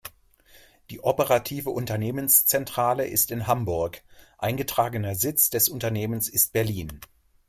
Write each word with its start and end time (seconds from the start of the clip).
Die 0.89 0.99
operative 1.03 1.69
Unternehmenszentrale 1.69 3.05
ist 3.05 3.29
in 3.29 3.45
Hamburg; 3.45 4.01
eingetragener 4.39 5.13
Sitz 5.13 5.51
des 5.51 5.69
Unternehmens 5.69 6.27
ist 6.27 6.53
Berlin. 6.53 6.99